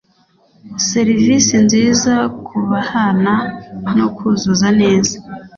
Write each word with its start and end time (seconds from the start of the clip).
Serivisi 0.89 1.53
nziza 1.65 2.13
kubahana 2.47 3.33
no 3.97 4.07
kuzuza 4.15 4.67
neza 4.81 5.15